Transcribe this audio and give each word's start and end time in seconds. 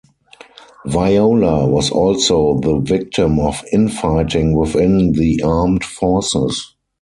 Viola 0.87 1.67
was 1.67 1.91
also 1.91 2.59
the 2.59 2.79
victim 2.79 3.37
of 3.37 3.63
infighting 3.71 4.55
within 4.55 5.11
the 5.11 5.39
armed 5.43 5.83
forces. 5.83 6.73